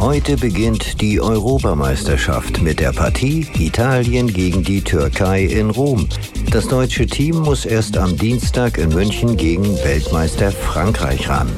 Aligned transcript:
Heute 0.00 0.36
beginnt 0.36 1.00
die 1.00 1.20
Europameisterschaft 1.20 2.62
mit 2.62 2.78
der 2.78 2.92
Partie 2.92 3.48
Italien 3.58 4.32
gegen 4.32 4.62
die 4.62 4.80
Türkei 4.80 5.42
in 5.42 5.70
Rom. 5.70 6.08
Das 6.52 6.68
deutsche 6.68 7.04
Team 7.06 7.40
muss 7.40 7.64
erst 7.64 7.98
am 7.98 8.16
Dienstag 8.16 8.78
in 8.78 8.90
München 8.90 9.36
gegen 9.36 9.64
Weltmeister 9.82 10.52
Frankreich 10.52 11.28
ran. 11.28 11.50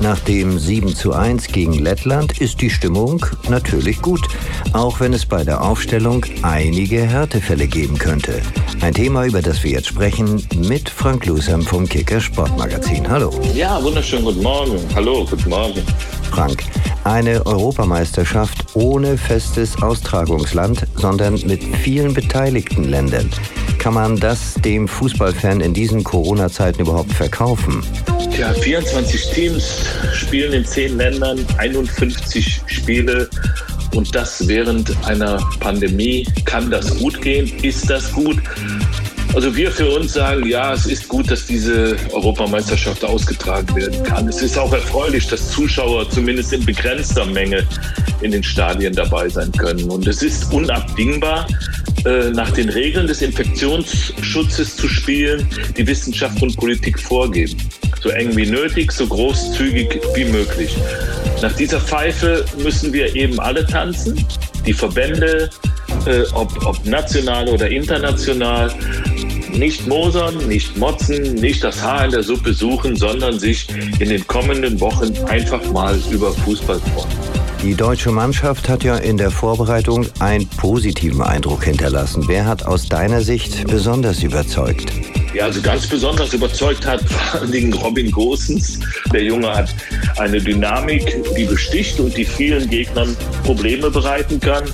Nach 0.00 0.18
dem 0.20 0.58
7 0.58 0.96
zu 0.96 1.12
1 1.12 1.48
gegen 1.48 1.74
Lettland 1.74 2.40
ist 2.40 2.62
die 2.62 2.70
Stimmung 2.70 3.26
natürlich 3.50 4.00
gut, 4.00 4.26
auch 4.72 4.98
wenn 4.98 5.12
es 5.12 5.26
bei 5.26 5.44
der 5.44 5.62
Aufstellung 5.62 6.24
einige 6.40 7.02
Härtefälle 7.02 7.66
geben 7.66 7.98
könnte. 7.98 8.40
Ein 8.82 8.94
Thema, 8.94 9.24
über 9.26 9.40
das 9.40 9.62
wir 9.62 9.70
jetzt 9.70 9.86
sprechen, 9.86 10.44
mit 10.56 10.88
Frank 10.88 11.26
Lusam 11.26 11.62
vom 11.62 11.88
Kicker 11.88 12.20
Sportmagazin. 12.20 13.08
Hallo. 13.08 13.30
Ja, 13.54 13.80
wunderschönen 13.80 14.24
guten 14.24 14.42
Morgen. 14.42 14.76
Hallo, 14.96 15.24
guten 15.24 15.50
Morgen. 15.50 15.82
Frank, 16.32 16.64
eine 17.04 17.46
Europameisterschaft 17.46 18.74
ohne 18.74 19.16
festes 19.16 19.80
Austragungsland, 19.80 20.84
sondern 20.96 21.34
mit 21.46 21.62
vielen 21.62 22.12
beteiligten 22.12 22.82
Ländern. 22.82 23.30
Kann 23.78 23.94
man 23.94 24.16
das 24.18 24.54
dem 24.54 24.88
Fußballfan 24.88 25.60
in 25.60 25.74
diesen 25.74 26.02
Corona-Zeiten 26.02 26.80
überhaupt 26.80 27.12
verkaufen? 27.12 27.84
Ja, 28.36 28.52
24 28.52 29.30
Teams 29.30 29.86
spielen 30.12 30.54
in 30.54 30.64
10 30.64 30.96
Ländern, 30.96 31.46
51 31.58 32.62
Spiele. 32.66 33.30
Und 33.94 34.14
das 34.14 34.46
während 34.48 34.94
einer 35.06 35.38
Pandemie. 35.60 36.26
Kann 36.44 36.70
das 36.70 36.96
gut 36.98 37.20
gehen? 37.20 37.52
Ist 37.62 37.88
das 37.90 38.12
gut? 38.12 38.36
Also 39.34 39.54
wir 39.56 39.70
für 39.70 39.88
uns 39.88 40.12
sagen, 40.12 40.46
ja, 40.46 40.74
es 40.74 40.84
ist 40.84 41.08
gut, 41.08 41.30
dass 41.30 41.46
diese 41.46 41.96
Europameisterschaft 42.12 43.02
ausgetragen 43.02 43.74
werden 43.74 44.02
kann. 44.02 44.28
Es 44.28 44.42
ist 44.42 44.58
auch 44.58 44.72
erfreulich, 44.72 45.26
dass 45.26 45.50
Zuschauer 45.50 46.08
zumindest 46.10 46.52
in 46.52 46.66
begrenzter 46.66 47.24
Menge 47.24 47.66
in 48.20 48.30
den 48.30 48.42
Stadien 48.42 48.94
dabei 48.94 49.28
sein 49.30 49.50
können. 49.52 49.88
Und 49.88 50.06
es 50.06 50.22
ist 50.22 50.52
unabdingbar, 50.52 51.46
äh, 52.04 52.30
nach 52.30 52.50
den 52.50 52.68
Regeln 52.68 53.06
des 53.06 53.22
Infektionsschutzes 53.22 54.76
zu 54.76 54.86
spielen, 54.86 55.48
die 55.76 55.86
Wissenschaft 55.86 56.42
und 56.42 56.54
Politik 56.56 56.98
vorgeben. 56.98 57.56
So 58.02 58.08
eng 58.08 58.36
wie 58.36 58.46
nötig, 58.46 58.90
so 58.90 59.06
großzügig 59.06 60.00
wie 60.14 60.24
möglich. 60.24 60.76
Nach 61.40 61.52
dieser 61.52 61.80
Pfeife 61.80 62.44
müssen 62.58 62.92
wir 62.92 63.14
eben 63.14 63.38
alle 63.38 63.64
tanzen, 63.64 64.26
die 64.66 64.72
Verbände, 64.72 65.50
äh, 66.06 66.22
ob, 66.34 66.66
ob 66.66 66.84
national 66.84 67.48
oder 67.48 67.68
international 67.68 68.72
nicht 69.52 69.86
mosern, 69.86 70.36
nicht 70.48 70.76
motzen, 70.76 71.34
nicht 71.34 71.62
das 71.62 71.80
Haar 71.82 72.06
in 72.06 72.10
der 72.10 72.22
Suppe 72.22 72.52
suchen, 72.52 72.96
sondern 72.96 73.38
sich 73.38 73.68
in 74.00 74.08
den 74.08 74.26
kommenden 74.26 74.80
Wochen 74.80 75.12
einfach 75.26 75.64
mal 75.70 75.96
über 76.10 76.32
Fußball 76.32 76.80
freuen. 76.80 77.42
Die 77.62 77.74
deutsche 77.76 78.10
Mannschaft 78.10 78.68
hat 78.68 78.82
ja 78.82 78.96
in 78.96 79.16
der 79.16 79.30
Vorbereitung 79.30 80.06
einen 80.18 80.48
positiven 80.48 81.22
Eindruck 81.22 81.64
hinterlassen. 81.64 82.24
Wer 82.26 82.46
hat 82.46 82.66
aus 82.66 82.88
deiner 82.88 83.20
Sicht 83.20 83.68
besonders 83.68 84.24
überzeugt? 84.24 84.92
Ja, 85.34 85.44
also 85.44 85.62
ganz 85.62 85.86
besonders 85.86 86.34
überzeugt 86.34 86.86
hat 86.86 87.02
vor 87.02 87.40
allen 87.40 87.52
Dingen 87.52 87.72
Robin 87.72 88.10
Gosens. 88.10 88.78
Der 89.12 89.22
Junge 89.22 89.54
hat 89.54 89.74
eine 90.18 90.40
Dynamik, 90.40 91.16
die 91.36 91.44
besticht 91.44 91.98
und 92.00 92.16
die 92.16 92.24
vielen 92.24 92.68
Gegnern 92.68 93.16
Probleme 93.44 93.90
bereiten 93.90 94.38
kann. 94.38 94.64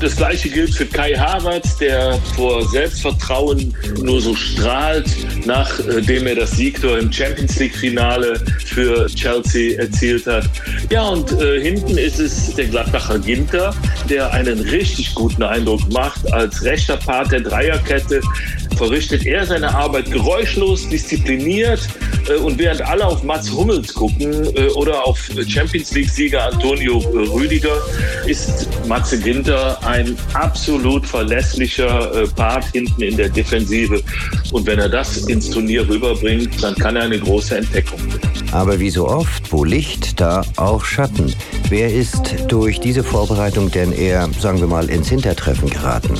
Das 0.00 0.16
gleiche 0.16 0.48
gilt 0.48 0.74
für 0.74 0.86
Kai 0.86 1.12
Havertz, 1.12 1.76
der 1.76 2.18
vor 2.34 2.66
Selbstvertrauen 2.70 3.74
nur 4.02 4.18
so 4.20 4.34
strahlt, 4.34 5.06
nachdem 5.44 6.26
er 6.26 6.36
das 6.36 6.52
Siegtor 6.52 6.98
im 6.98 7.12
Champions 7.12 7.58
League-Finale 7.58 8.42
für 8.64 9.06
Chelsea 9.08 9.78
erzielt 9.78 10.26
hat. 10.26 10.48
Ja, 10.90 11.06
und 11.06 11.30
äh, 11.32 11.60
hinten 11.60 11.98
ist 11.98 12.18
es 12.18 12.54
der 12.54 12.66
Gladbacher 12.68 13.18
Ginter, 13.18 13.74
der 14.08 14.32
einen 14.32 14.60
richtig 14.60 15.14
guten 15.14 15.42
Eindruck 15.42 15.82
macht 15.92 16.32
als 16.32 16.64
rechter 16.64 16.96
Part 16.96 17.32
der 17.32 17.40
Dreierkette 17.40 18.22
verrichtet 18.80 19.26
er 19.26 19.44
seine 19.44 19.74
Arbeit 19.74 20.10
geräuschlos, 20.10 20.88
diszipliniert 20.88 21.80
äh, 22.30 22.36
und 22.36 22.58
während 22.58 22.80
alle 22.80 23.04
auf 23.04 23.22
Mats 23.22 23.52
Hummels 23.52 23.92
gucken 23.92 24.56
äh, 24.56 24.68
oder 24.70 25.06
auf 25.06 25.18
Champions 25.46 25.92
League-Sieger 25.92 26.50
Antonio 26.50 26.96
Rüdiger, 26.96 27.76
ist 28.26 28.68
Matze 28.88 29.18
Ginter 29.18 29.78
ein 29.86 30.16
absolut 30.32 31.04
verlässlicher 31.04 32.22
äh, 32.22 32.26
Part 32.28 32.64
hinten 32.72 33.02
in 33.02 33.18
der 33.18 33.28
Defensive. 33.28 34.02
Und 34.50 34.66
wenn 34.66 34.78
er 34.78 34.88
das 34.88 35.18
ins 35.26 35.50
Turnier 35.50 35.86
rüberbringt, 35.86 36.62
dann 36.62 36.74
kann 36.74 36.96
er 36.96 37.02
eine 37.02 37.18
große 37.18 37.58
Entdeckung 37.58 37.98
werden. 38.06 38.30
Aber 38.52 38.80
wie 38.80 38.88
so 38.88 39.06
oft, 39.06 39.52
wo 39.52 39.62
Licht, 39.62 40.18
da 40.18 40.40
auch 40.56 40.86
Schatten. 40.86 41.34
Wer 41.68 41.92
ist 41.92 42.36
durch 42.48 42.80
diese 42.80 43.04
Vorbereitung 43.04 43.70
denn 43.70 43.92
eher, 43.92 44.26
sagen 44.40 44.58
wir 44.58 44.66
mal, 44.66 44.88
ins 44.88 45.10
Hintertreffen 45.10 45.68
geraten? 45.68 46.14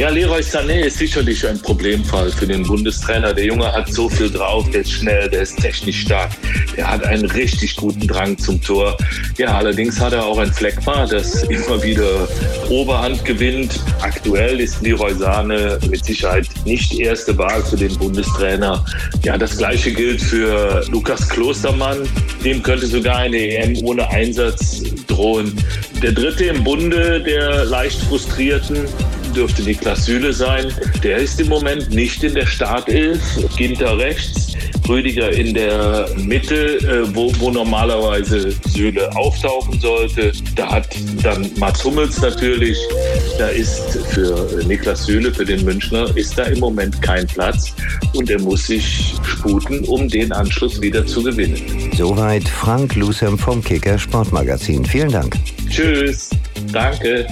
Ja, 0.00 0.08
Leroy 0.08 0.40
Sané 0.40 0.86
ist 0.86 0.96
sicherlich 0.96 1.46
ein 1.46 1.60
Problemfall 1.60 2.30
für 2.30 2.46
den 2.46 2.62
Bundestrainer. 2.62 3.34
Der 3.34 3.44
Junge 3.44 3.70
hat 3.70 3.92
so 3.92 4.08
viel 4.08 4.30
drauf, 4.30 4.66
der 4.70 4.80
ist 4.80 4.92
schnell, 4.92 5.28
der 5.28 5.42
ist 5.42 5.58
technisch 5.58 6.00
stark, 6.00 6.30
der 6.74 6.90
hat 6.90 7.04
einen 7.04 7.26
richtig 7.26 7.76
guten 7.76 8.08
Drang 8.08 8.38
zum 8.38 8.62
Tor. 8.62 8.96
Ja, 9.36 9.58
allerdings 9.58 10.00
hat 10.00 10.14
er 10.14 10.24
auch 10.24 10.38
ein 10.38 10.50
Fleckma, 10.54 11.04
das 11.04 11.42
immer 11.50 11.82
wieder 11.82 12.26
Oberhand 12.70 13.26
gewinnt. 13.26 13.78
Aktuell 14.00 14.60
ist 14.60 14.80
Leroy 14.80 15.12
Sané 15.12 15.86
mit 15.90 16.02
Sicherheit 16.02 16.48
nicht 16.64 16.98
erste 16.98 17.36
Wahl 17.36 17.62
für 17.62 17.76
den 17.76 17.94
Bundestrainer. 17.98 18.82
Ja, 19.22 19.36
das 19.36 19.58
gleiche 19.58 19.92
gilt 19.92 20.22
für 20.22 20.82
Lukas 20.88 21.28
Klostermann. 21.28 22.08
Dem 22.42 22.62
könnte 22.62 22.86
sogar 22.86 23.16
eine 23.16 23.36
EM 23.36 23.76
ohne 23.84 24.08
Einsatz 24.08 24.82
drohen. 25.08 25.54
Der 26.02 26.12
dritte 26.12 26.44
im 26.44 26.64
Bunde 26.64 27.20
der 27.20 27.66
leicht 27.66 28.00
frustrierten 28.04 28.88
dürfte 29.32 29.62
Niklas 29.62 30.06
Süle 30.06 30.32
sein. 30.32 30.72
Der 31.02 31.18
ist 31.18 31.40
im 31.40 31.48
Moment 31.48 31.90
nicht 31.90 32.22
in 32.24 32.34
der 32.34 32.46
Startelf. 32.46 33.20
Ginter 33.56 33.98
rechts, 33.98 34.54
Rüdiger 34.88 35.30
in 35.30 35.54
der 35.54 36.08
Mitte, 36.16 36.78
äh, 36.78 37.14
wo, 37.14 37.32
wo 37.38 37.50
normalerweise 37.50 38.52
Süle 38.68 39.14
auftauchen 39.16 39.78
sollte. 39.80 40.32
Da 40.56 40.70
hat 40.72 40.88
dann 41.22 41.50
Mats 41.58 41.84
Hummels 41.84 42.20
natürlich. 42.20 42.76
Da 43.38 43.48
ist 43.48 43.98
für 44.10 44.62
Niklas 44.66 45.06
Süle, 45.06 45.32
für 45.32 45.44
den 45.44 45.64
Münchner, 45.64 46.14
ist 46.16 46.36
da 46.36 46.44
im 46.44 46.58
Moment 46.58 47.00
kein 47.02 47.26
Platz. 47.26 47.72
Und 48.14 48.30
er 48.30 48.40
muss 48.40 48.66
sich 48.66 49.14
sputen, 49.22 49.84
um 49.84 50.08
den 50.08 50.32
Anschluss 50.32 50.80
wieder 50.80 51.06
zu 51.06 51.22
gewinnen. 51.22 51.90
Soweit 51.96 52.48
Frank 52.48 52.94
Lusem 52.96 53.38
vom 53.38 53.62
Kicker 53.62 53.98
Sportmagazin. 53.98 54.84
Vielen 54.84 55.12
Dank. 55.12 55.36
Tschüss. 55.68 56.30
Danke. 56.72 57.26